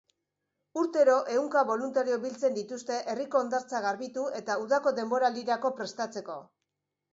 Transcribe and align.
Urtero, 0.83 1.17
ehunka 1.33 1.61
boluntario 1.71 2.17
biltzen 2.23 2.57
dituzte 2.59 2.97
herriko 3.13 3.43
hondartza 3.43 3.83
garbitu 3.85 4.27
eta 4.41 4.59
udako 4.65 4.97
denboraldirako 5.03 5.75
prestatzeko. 5.81 6.43